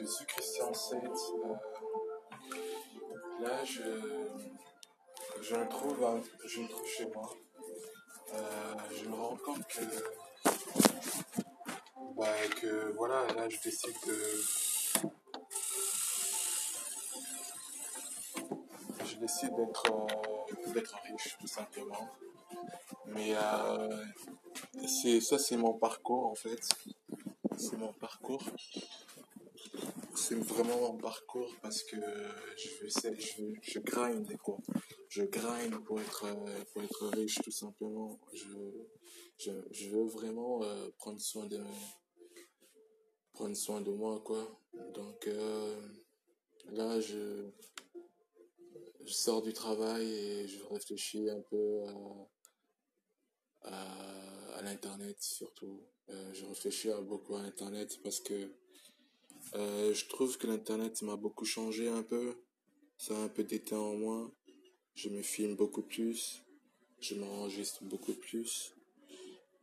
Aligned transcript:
je 0.00 0.06
suis 0.06 0.24
Christian 0.24 0.72
7. 0.72 0.98
Euh, 1.04 1.54
là, 3.40 3.64
je, 3.64 3.82
je 5.42 5.54
me 5.54 5.68
trouve, 5.68 6.22
je 6.46 6.60
me 6.60 6.68
trouve 6.68 6.86
chez 6.86 7.06
moi. 7.14 7.30
Euh, 8.32 8.74
je 8.96 9.08
me 9.08 9.14
rends 9.14 9.36
compte 9.36 9.66
que, 9.66 9.80
bah, 12.16 12.32
que 12.60 12.94
voilà, 12.96 13.26
là, 13.34 13.48
je 13.48 13.60
décide 13.60 13.94
de. 14.06 14.16
Je 19.04 19.16
décide 19.16 19.54
d'être 19.54 19.92
euh, 19.92 21.12
riche, 21.12 21.36
tout 21.38 21.46
simplement. 21.46 22.08
Mais 23.06 23.34
c'est 24.86 25.20
ça, 25.20 25.38
c'est 25.38 25.56
mon 25.56 25.74
parcours 25.74 26.26
en 26.26 26.34
fait. 26.34 26.60
C'est 27.58 27.76
mon 27.76 27.92
parcours 27.92 28.42
c'est 30.16 30.36
vraiment 30.36 30.92
mon 30.92 30.98
parcours 30.98 31.52
parce 31.62 31.82
que 31.82 31.96
je, 32.56 32.88
je, 32.88 33.54
je 33.62 33.78
grind 33.80 34.36
quoi. 34.38 34.58
Je 35.08 35.22
grind 35.24 35.82
pour 35.84 36.00
être, 36.00 36.26
pour 36.72 36.82
être 36.82 37.08
riche 37.08 37.40
tout 37.42 37.50
simplement. 37.50 38.18
Je, 38.32 38.56
je, 39.38 39.88
veux 39.88 40.04
vraiment 40.04 40.62
euh, 40.62 40.90
prendre 40.98 41.20
soin 41.20 41.46
de 41.46 41.60
prendre 43.32 43.56
soin 43.56 43.80
de 43.80 43.90
moi 43.90 44.20
quoi. 44.20 44.60
Donc 44.94 45.26
euh, 45.26 45.80
là 46.72 47.00
je 47.00 47.50
je 49.04 49.12
sors 49.12 49.42
du 49.42 49.52
travail 49.52 50.06
et 50.06 50.46
je 50.46 50.62
réfléchis 50.64 51.30
un 51.30 51.40
peu 51.40 51.82
à, 53.62 54.56
à, 54.56 54.62
l'internet 54.62 55.16
surtout. 55.20 55.82
Euh, 56.10 56.32
je 56.34 56.44
réfléchis 56.44 56.90
beaucoup 57.02 57.34
à 57.36 57.42
l'internet 57.42 57.98
parce 58.02 58.20
que 58.20 58.52
euh, 59.54 59.94
je 59.94 60.06
trouve 60.06 60.38
que 60.38 60.46
l'internet 60.46 61.02
m'a 61.02 61.16
beaucoup 61.16 61.44
changé 61.44 61.88
un 61.88 62.02
peu. 62.02 62.34
Ça 62.96 63.16
a 63.16 63.20
un 63.22 63.28
peu 63.28 63.44
d'éteint 63.44 63.78
en 63.78 63.94
moi. 63.94 64.30
Je 64.94 65.08
me 65.08 65.22
filme 65.22 65.56
beaucoup 65.56 65.82
plus. 65.82 66.42
Je 67.00 67.14
m'enregistre 67.14 67.84
beaucoup 67.84 68.14
plus. 68.14 68.74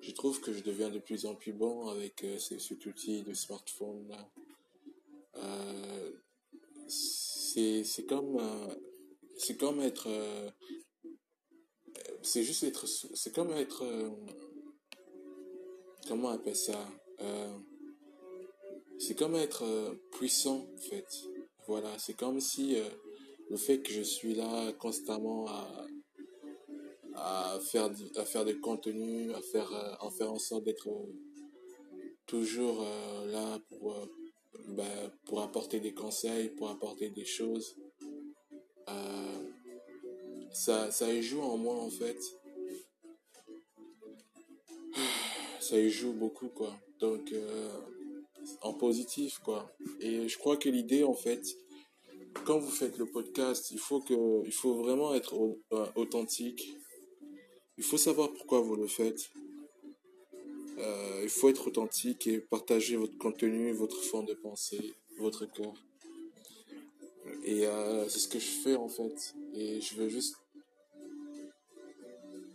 Je 0.00 0.12
trouve 0.12 0.40
que 0.40 0.52
je 0.52 0.60
deviens 0.60 0.90
de 0.90 0.98
plus 0.98 1.26
en 1.26 1.34
plus 1.34 1.52
bon 1.52 1.88
avec 1.88 2.22
euh, 2.24 2.38
cet 2.38 2.86
outil 2.86 3.22
de 3.22 3.34
smartphone 3.34 4.08
là. 4.08 4.30
Euh, 5.36 6.12
c'est 6.88 8.06
comme 8.08 8.38
euh, 8.38 8.74
c'est 9.36 9.56
comme 9.56 9.80
être 9.80 10.08
c'est 12.22 12.44
juste 12.44 12.62
être 12.62 12.86
c'est 12.86 13.34
comme 13.34 13.52
être 13.52 13.84
comment 16.06 16.28
on 16.28 16.32
appelle 16.32 16.56
ça 16.56 16.88
c'est 18.98 19.16
comme 19.16 19.36
être 19.36 19.64
euh, 19.64 19.94
puissant 20.12 20.66
en 20.74 20.78
fait. 20.78 21.06
Voilà, 21.66 21.96
c'est 21.98 22.14
comme 22.14 22.40
si 22.40 22.76
euh, 22.76 22.88
le 23.50 23.56
fait 23.56 23.80
que 23.80 23.92
je 23.92 24.02
suis 24.02 24.34
là 24.34 24.72
constamment 24.72 25.46
à, 25.48 25.86
à 27.14 27.60
faire 27.60 27.90
à 28.16 28.24
faire 28.24 28.44
des 28.44 28.58
contenus, 28.58 29.32
à 29.34 29.40
faire 29.40 29.72
euh, 29.72 29.94
en 30.00 30.10
faire 30.10 30.32
en 30.32 30.38
sorte 30.38 30.64
d'être 30.64 30.88
toujours 32.26 32.84
là 33.26 33.58
pour 33.68 33.96
ben, 34.68 35.12
pour 35.24 35.40
apporter 35.40 35.80
des 35.80 35.94
conseils, 35.94 36.50
pour 36.50 36.68
apporter 36.68 37.10
des 37.10 37.24
choses. 37.24 37.76
ça 40.52 40.90
ça 40.90 41.12
y 41.12 41.22
joue 41.22 41.40
en 41.40 41.56
moi 41.56 41.76
en 41.76 41.90
fait. 41.90 42.18
Ça 45.60 45.78
y 45.78 45.90
joue 45.90 46.14
beaucoup 46.14 46.48
quoi. 46.48 46.72
Donc 46.98 47.30
en 48.62 48.72
positif, 48.74 49.38
quoi. 49.38 49.72
Et 50.00 50.28
je 50.28 50.38
crois 50.38 50.56
que 50.56 50.68
l'idée, 50.68 51.04
en 51.04 51.14
fait, 51.14 51.56
quand 52.44 52.58
vous 52.58 52.70
faites 52.70 52.98
le 52.98 53.06
podcast, 53.06 53.70
il 53.70 53.78
faut 53.78 54.00
que, 54.00 54.44
il 54.44 54.52
faut 54.52 54.74
vraiment 54.74 55.14
être 55.14 55.34
euh, 55.72 55.86
authentique. 55.96 56.76
Il 57.76 57.84
faut 57.84 57.98
savoir 57.98 58.32
pourquoi 58.32 58.60
vous 58.60 58.76
le 58.76 58.86
faites. 58.86 59.30
Euh, 60.78 61.20
il 61.22 61.28
faut 61.28 61.48
être 61.48 61.66
authentique 61.66 62.26
et 62.26 62.38
partager 62.38 62.96
votre 62.96 63.16
contenu, 63.18 63.72
votre 63.72 64.00
fond 64.00 64.22
de 64.22 64.34
pensée, 64.34 64.94
votre 65.18 65.46
cœur. 65.46 65.72
Et 67.44 67.66
euh, 67.66 68.08
c'est 68.08 68.20
ce 68.20 68.28
que 68.28 68.38
je 68.38 68.46
fais 68.46 68.76
en 68.76 68.88
fait. 68.88 69.34
Et 69.54 69.80
je 69.80 69.94
veux 69.96 70.08
juste, 70.08 70.36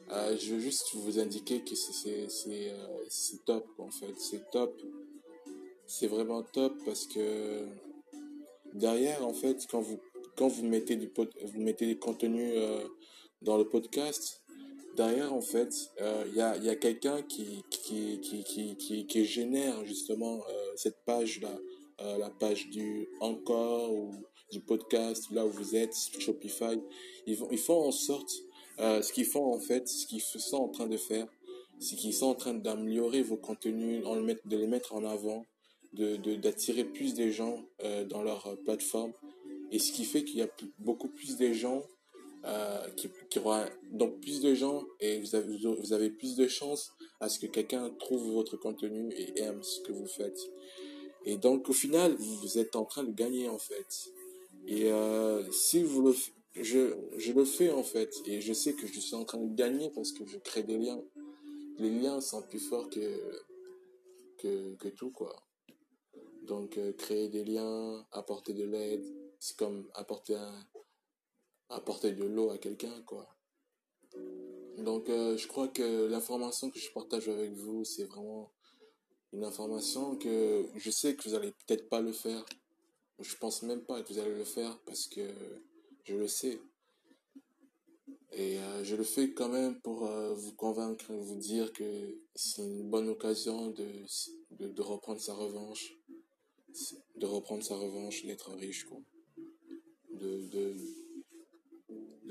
je 0.09 0.53
veux 0.53 0.59
juste 0.59 0.93
vous 0.95 1.19
indiquer 1.19 1.63
que 1.63 1.75
c'est 1.75 2.27
c'est 2.29 3.45
top 3.45 3.65
en 3.77 3.91
fait. 3.91 4.13
C'est 4.17 4.49
top 4.51 4.81
c'est 5.87 6.07
vraiment 6.07 6.43
top 6.43 6.73
parce 6.85 7.05
que 7.05 7.67
derrière, 8.73 9.25
en 9.25 9.33
fait, 9.33 9.65
quand 9.69 9.81
vous, 9.81 9.99
quand 10.35 10.47
vous 10.47 10.65
mettez 10.65 10.95
du, 10.95 11.11
vous 11.43 11.61
mettez 11.61 11.85
des 11.85 11.97
contenus 11.97 12.53
euh, 12.55 12.83
dans 13.41 13.57
le 13.57 13.67
podcast, 13.67 14.43
derrière, 14.95 15.33
en 15.33 15.41
fait, 15.41 15.73
euh, 16.01 16.23
il 16.29 16.35
y 16.35 16.41
a, 16.41 16.57
y 16.57 16.69
a 16.69 16.75
quelqu'un 16.75 17.21
qui 17.21 17.63
qui, 17.69 18.19
qui, 18.21 18.43
qui, 18.75 19.05
qui, 19.05 19.25
génère 19.25 19.85
justement 19.85 20.43
euh, 20.49 20.71
cette 20.75 21.03
page-là, 21.05 21.57
la 22.19 22.29
page 22.29 22.69
du 22.69 23.07
encore 23.21 23.93
ou 23.93 24.11
du 24.51 24.59
podcast, 24.59 25.31
là 25.31 25.45
où 25.45 25.49
vous 25.49 25.75
êtes, 25.75 25.95
Shopify. 26.19 26.77
Ils, 27.25 27.37
font, 27.37 27.47
ils 27.49 27.57
font 27.57 27.81
en 27.81 27.91
sorte, 27.91 28.29
ce 28.77 29.13
qu'ils 29.13 29.25
font 29.25 29.53
en 29.53 29.59
fait, 29.59 29.87
ce 29.87 30.05
qu'ils 30.05 30.19
sont 30.19 30.57
en 30.57 30.67
train 30.67 30.87
de 30.87 30.97
faire, 30.97 31.27
c'est 31.79 31.95
qu'ils 31.95 32.13
sont 32.13 32.25
en 32.25 32.35
train 32.35 32.53
d'améliorer 32.53 33.21
vos 33.21 33.37
contenus, 33.37 34.03
de 34.03 34.57
les 34.57 34.67
mettre 34.67 34.93
en 34.93 35.05
avant 35.05 35.45
de 35.93 36.35
d'attirer 36.35 36.83
plus 36.83 37.13
de 37.13 37.29
gens 37.29 37.65
euh, 37.83 38.05
dans 38.05 38.23
leur 38.23 38.47
euh, 38.47 38.55
plateforme. 38.55 39.13
Et 39.71 39.79
ce 39.79 39.91
qui 39.91 40.05
fait 40.05 40.23
qu'il 40.23 40.37
y 40.37 40.41
a 40.41 40.49
beaucoup 40.79 41.07
plus 41.07 41.37
de 41.37 41.51
gens 41.53 41.83
euh, 42.45 42.87
qui, 42.95 43.09
qui 43.29 43.39
donc 43.91 44.19
plus 44.19 44.41
de 44.41 44.53
gens 44.53 44.83
et 44.99 45.19
vous 45.19 45.93
avez, 45.93 46.09
plus 46.09 46.35
de 46.35 46.47
chances 46.47 46.93
à 47.19 47.29
ce 47.29 47.39
que 47.39 47.47
quelqu'un 47.47 47.89
trouve 47.91 48.33
votre 48.33 48.57
contenu 48.57 49.11
et 49.13 49.39
aime 49.39 49.63
ce 49.63 49.81
que 49.81 49.91
vous 49.91 50.07
faites. 50.07 50.39
Et 51.25 51.37
donc 51.37 51.69
au 51.69 51.73
final 51.73 52.15
vous 52.19 52.57
êtes 52.57 52.75
en 52.75 52.85
train 52.85 53.03
de 53.03 53.13
gagner 53.13 53.47
en 53.49 53.57
fait. 53.57 54.11
Et 54.67 54.91
si 55.51 55.81
vous 55.81 56.01
le 56.01 56.15
je 56.61 56.93
je 57.17 57.31
le 57.31 57.45
fais 57.45 57.71
en 57.71 57.83
fait 57.83 58.13
et 58.27 58.41
je 58.41 58.53
sais 58.53 58.73
que 58.73 58.85
je 58.85 58.99
suis 58.99 59.15
en 59.15 59.23
train 59.23 59.39
de 59.39 59.55
gagner 59.55 59.89
parce 59.89 60.11
que 60.11 60.25
je 60.25 60.37
crée 60.37 60.63
des 60.63 60.77
liens. 60.77 61.01
Les 61.79 61.89
liens 61.89 62.21
sont 62.21 62.43
plus 62.43 62.59
forts 62.59 62.89
que 62.89 63.41
que, 64.37 64.75
que 64.75 64.89
tout 64.89 65.09
quoi 65.09 65.42
donc, 66.43 66.77
euh, 66.77 66.91
créer 66.93 67.29
des 67.29 67.43
liens, 67.43 68.05
apporter 68.11 68.53
de 68.53 68.65
l'aide, 68.65 69.05
c'est 69.39 69.55
comme 69.57 69.89
apporter 69.93 70.37
apporter 71.69 72.11
de 72.11 72.23
l'eau 72.25 72.51
à 72.51 72.57
quelqu'un, 72.57 73.01
quoi. 73.05 73.27
Donc, 74.77 75.09
euh, 75.09 75.37
je 75.37 75.47
crois 75.47 75.67
que 75.69 76.07
l'information 76.07 76.69
que 76.69 76.79
je 76.79 76.91
partage 76.91 77.29
avec 77.29 77.53
vous, 77.53 77.83
c'est 77.83 78.03
vraiment 78.03 78.51
une 79.31 79.43
information 79.43 80.15
que 80.17 80.65
je 80.75 80.91
sais 80.91 81.15
que 81.15 81.27
vous 81.27 81.35
allez 81.35 81.51
peut-être 81.51 81.89
pas 81.89 82.01
le 82.01 82.11
faire. 82.11 82.45
Je 83.19 83.35
pense 83.37 83.63
même 83.63 83.83
pas 83.83 84.01
que 84.01 84.13
vous 84.13 84.19
allez 84.19 84.35
le 84.35 84.43
faire 84.43 84.77
parce 84.85 85.07
que 85.07 85.21
je 86.03 86.15
le 86.15 86.27
sais. 86.27 86.59
Et 88.33 88.59
euh, 88.59 88.83
je 88.83 88.95
le 88.95 89.03
fais 89.03 89.33
quand 89.33 89.49
même 89.49 89.79
pour 89.81 90.05
vous 90.05 90.53
convaincre, 90.53 91.13
vous 91.13 91.37
dire 91.37 91.71
que 91.71 92.19
c'est 92.35 92.63
une 92.63 92.89
bonne 92.89 93.09
occasion 93.09 93.69
de, 93.69 93.87
de 94.51 94.81
reprendre 94.81 95.21
sa 95.21 95.33
revanche 95.33 95.93
de 97.15 97.25
reprendre 97.25 97.63
sa 97.63 97.75
revanche, 97.75 98.25
d'être 98.25 98.51
riche, 98.53 98.85
quoi. 98.85 98.99
De, 100.11 100.75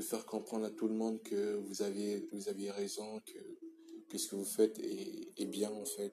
faire 0.01 0.27
comprendre 0.27 0.65
à 0.65 0.71
tout 0.71 0.89
le 0.89 0.95
monde 0.95 1.23
que 1.23 1.55
vous 1.55 1.83
aviez, 1.83 2.29
raison, 2.73 3.21
que, 4.09 4.19
ce 4.19 4.29
que 4.29 4.35
vous 4.35 4.45
faites 4.45 4.79
est, 4.81 5.47
bien, 5.47 5.71
en 5.71 5.85
fait. 5.85 6.13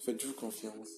Faites-vous 0.00 0.32
confiance. 0.32 0.88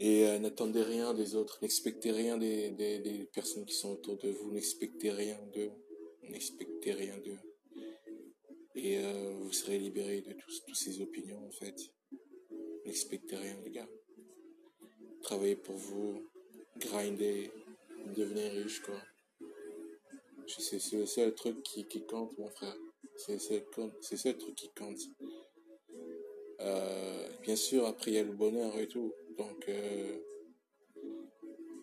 Et 0.00 0.26
euh, 0.26 0.40
n'attendez 0.40 0.82
rien 0.82 1.14
des 1.14 1.36
autres, 1.36 1.60
n'expectez 1.62 2.10
rien 2.10 2.36
des, 2.36 3.28
personnes 3.32 3.64
qui 3.64 3.74
sont 3.74 3.92
autour 3.92 4.18
de 4.18 4.28
vous, 4.28 4.50
n'expectez 4.50 5.10
rien 5.10 5.38
d'eux, 5.54 5.70
n'expectez 6.28 6.92
rien 6.92 7.16
d'eux. 7.18 7.38
Et 8.74 8.98
euh, 8.98 9.38
vous 9.40 9.52
serez 9.52 9.78
libéré 9.78 10.20
de 10.22 10.32
toutes 10.32 10.74
ces 10.74 11.00
opinions, 11.00 11.46
en 11.46 11.52
fait. 11.52 11.76
N'expectez 12.84 13.36
rien, 13.36 13.56
les 13.64 13.70
gars 13.70 13.88
travailler 15.34 15.56
pour 15.56 15.74
vous, 15.74 16.22
grinder, 16.78 17.50
devenir 18.16 18.52
riche, 18.52 18.80
quoi. 18.82 18.94
C'est 20.46 20.92
le 20.92 21.06
seul 21.06 21.34
truc 21.34 21.60
qui, 21.64 21.84
qui 21.86 22.06
compte, 22.06 22.38
mon 22.38 22.48
frère. 22.50 22.76
C'est 23.16 23.32
le 23.32 23.38
seul 24.16 24.36
truc 24.38 24.54
qui 24.54 24.70
compte. 24.78 25.00
Euh, 26.60 27.28
bien 27.42 27.56
sûr, 27.56 27.84
après, 27.84 28.12
il 28.12 28.14
y 28.14 28.18
a 28.18 28.22
le 28.22 28.32
bonheur 28.32 28.78
et 28.78 28.86
tout. 28.86 29.12
Donc, 29.36 29.68
euh, 29.68 30.18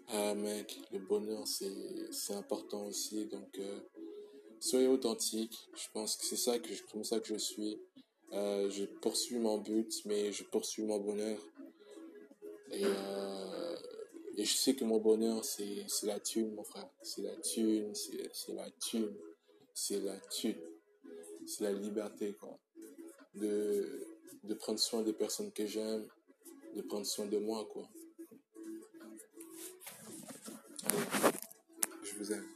ah, 0.07 0.33
mec, 0.33 0.79
le 0.93 0.99
bonheur, 0.99 1.45
c'est 1.45 2.33
important 2.33 2.85
aussi. 2.85 3.25
Donc, 3.25 3.59
euh, 3.59 3.79
soyez 4.61 4.87
authentique. 4.87 5.57
Je 5.75 5.87
pense 5.93 6.15
que 6.15 6.25
c'est 6.25 6.37
ça 6.37 6.57
que 6.57 6.73
je, 6.73 6.83
comme 6.83 7.03
ça 7.03 7.19
que 7.19 7.27
je 7.27 7.37
suis. 7.37 7.77
Je 8.31 8.85
poursuis 9.01 9.39
mon 9.39 9.57
but, 9.57 10.05
mais 10.05 10.31
je 10.31 10.45
poursuis 10.45 10.83
mon 10.83 10.99
bonheur. 10.99 11.37
Et, 12.71 12.85
euh, 12.85 13.75
Et 14.37 14.45
je 14.45 14.55
sais 14.55 14.73
que 14.73 14.85
mon 14.85 14.99
bonheur, 14.99 15.43
c'est 15.43 15.85
la 16.03 16.19
thune, 16.19 16.55
mon 16.55 16.63
frère. 16.63 16.89
C'est 17.03 17.21
la 17.21 17.35
thune, 17.35 17.93
c'est 17.93 18.53
la 18.53 18.69
thune, 18.79 19.13
c'est 19.73 19.99
la 19.99 20.17
thune. 20.31 20.55
C'est 21.45 21.63
la 21.63 21.73
liberté, 21.73 22.33
quoi. 22.39 22.57
De, 23.35 24.07
de 24.43 24.53
prendre 24.55 24.79
soin 24.79 25.01
des 25.01 25.13
personnes 25.13 25.51
que 25.51 25.65
j'aime, 25.65 26.07
de 26.75 26.81
prendre 26.81 27.05
soin 27.05 27.25
de 27.25 27.37
moi, 27.37 27.67
quoi. 27.71 27.87
Allez, 30.85 31.03
je 32.03 32.15
vous 32.17 32.31
aime. 32.31 32.47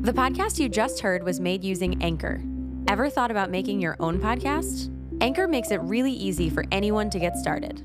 The 0.00 0.12
podcast 0.12 0.58
you 0.58 0.68
just 0.68 1.00
heard 1.00 1.24
was 1.24 1.40
made 1.40 1.64
using 1.64 2.00
Anchor. 2.02 2.40
Ever 2.86 3.10
thought 3.10 3.30
about 3.30 3.50
making 3.50 3.80
your 3.80 3.96
own 4.00 4.18
podcast? 4.20 4.88
Anchor 5.20 5.48
makes 5.48 5.70
it 5.70 5.80
really 5.82 6.12
easy 6.12 6.48
for 6.48 6.64
anyone 6.70 7.10
to 7.10 7.18
get 7.18 7.36
started. 7.36 7.84